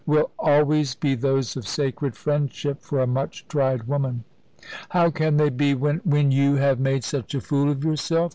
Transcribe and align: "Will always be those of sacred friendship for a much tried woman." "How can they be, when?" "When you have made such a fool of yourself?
"Will 0.07 0.31
always 0.39 0.95
be 0.95 1.13
those 1.13 1.55
of 1.55 1.67
sacred 1.67 2.15
friendship 2.15 2.81
for 2.81 3.01
a 3.01 3.05
much 3.05 3.47
tried 3.47 3.83
woman." 3.87 4.23
"How 4.89 5.11
can 5.11 5.37
they 5.37 5.49
be, 5.49 5.75
when?" 5.75 5.97
"When 6.03 6.31
you 6.31 6.55
have 6.55 6.79
made 6.79 7.03
such 7.03 7.35
a 7.35 7.39
fool 7.39 7.69
of 7.69 7.83
yourself? 7.83 8.29